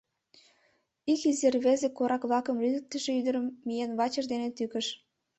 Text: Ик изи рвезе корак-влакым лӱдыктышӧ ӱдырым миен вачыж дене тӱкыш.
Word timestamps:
Ик 1.11 1.21
изи 1.29 1.47
рвезе 1.53 1.89
корак-влакым 1.97 2.57
лӱдыктышӧ 2.63 3.11
ӱдырым 3.19 3.45
миен 3.65 3.91
вачыж 3.99 4.25
дене 4.33 4.49
тӱкыш. 4.57 4.87